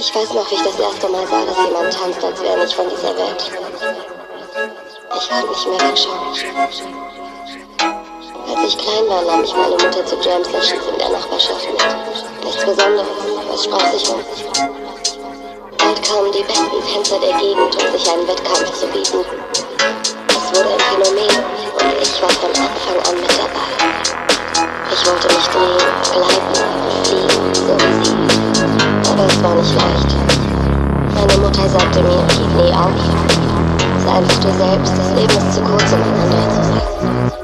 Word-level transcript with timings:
Ich 0.00 0.14
weiß 0.14 0.32
noch, 0.32 0.50
wie 0.50 0.54
ich 0.54 0.62
das 0.62 0.78
erste 0.78 1.08
Mal 1.10 1.26
sah, 1.26 1.44
dass 1.44 1.58
jemand 1.58 1.92
tanzt, 1.92 2.24
als 2.24 2.40
wäre 2.40 2.56
nicht 2.56 2.72
von 2.72 2.88
dieser 2.88 3.14
Welt. 3.18 3.50
Ich 5.14 5.28
konnte 5.28 5.48
nicht 5.48 5.66
mehr 5.66 5.80
wegschauen. 5.90 6.28
Als 8.48 8.66
ich 8.66 8.78
klein 8.78 9.08
war, 9.08 9.20
nahm 9.20 9.44
ich 9.44 9.54
meine 9.54 9.72
Mutter 9.72 10.06
zu 10.06 10.16
Jam 10.22 10.42
Sessions 10.42 10.86
in 10.90 10.98
der 10.98 11.10
Nachbarschaft 11.10 11.68
mit. 11.70 12.44
Nichts 12.44 12.64
Besonderes, 12.64 13.08
aber 13.36 13.54
es 13.54 13.64
sprach 13.64 13.92
sich 13.92 14.08
um. 14.08 14.24
Bald 15.76 16.02
kamen 16.02 16.32
die 16.32 16.44
besten 16.44 16.82
Tänzer 16.90 17.18
der 17.18 17.34
Gegend, 17.34 17.76
um 17.76 17.92
sich 17.92 18.10
einen 18.10 18.26
Wettkampf 18.26 18.72
zu 18.72 18.86
bieten. 18.86 19.22
Es 20.30 20.58
wurde 20.58 20.70
ein 20.72 20.80
Phänomen 20.80 21.44
und 21.74 22.02
ich 22.02 22.22
war 22.22 22.30
von 22.30 22.48
Anfang 22.48 22.98
an 23.06 23.20
mit 23.20 23.32
dabei. 23.36 23.68
Ich 24.92 25.06
wollte 25.06 25.28
mich 25.28 25.46
drehen, 25.48 25.78
gleiten 26.10 26.69
war 29.42 29.54
nicht 29.54 29.74
leicht. 29.74 30.16
Meine 31.14 31.40
Mutter 31.40 31.68
sagte 31.68 32.02
mir, 32.02 32.22
gib 32.28 32.62
nie 32.62 32.72
auf. 32.74 32.90
Sei 34.04 34.20
nicht 34.20 34.44
du 34.44 34.52
selbst, 34.52 34.92
das 34.98 35.10
Leben 35.14 35.48
ist 35.48 35.54
zu 35.54 35.62
kurz, 35.62 35.92
um 35.92 36.02
einander 36.02 36.50
zu 36.50 36.62
sein. 36.64 37.39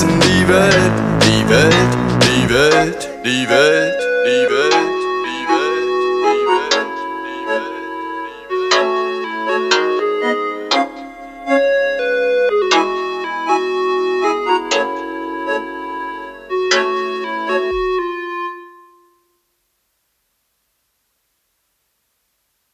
and 0.00 0.24
leave 0.24 0.48
it. 0.48 1.11